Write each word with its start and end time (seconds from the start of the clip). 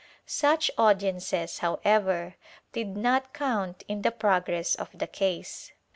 Such 0.25 0.71
audiences, 0.79 1.59
however, 1.59 2.33
did 2.73 2.97
not 2.97 3.35
count 3.35 3.83
in 3.87 4.01
the 4.01 4.09
progress 4.09 4.73
of 4.73 4.89
the 4.95 5.05
case. 5.05 5.73